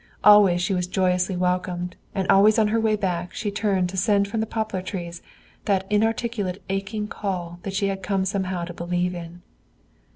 Always 0.23 0.63
she 0.63 0.73
was 0.73 0.87
joyously 0.87 1.37
welcomed, 1.37 1.95
and 2.15 2.27
always 2.27 2.57
on 2.57 2.69
her 2.69 2.79
way 2.79 2.95
back 2.95 3.35
she 3.35 3.51
turned 3.51 3.87
to 3.89 3.97
send 3.97 4.27
from 4.27 4.39
the 4.39 4.47
poplar 4.47 4.81
trees 4.81 5.21
that 5.65 5.85
inarticulate 5.91 6.63
aching 6.69 7.07
call 7.07 7.59
that 7.61 7.75
she 7.75 7.85
had 7.85 8.01
come 8.01 8.25
somehow 8.25 8.65
to 8.65 8.73
believe 8.73 9.13
in. 9.13 9.43